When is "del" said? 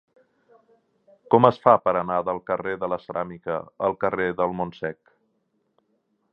2.31-2.41, 4.43-4.59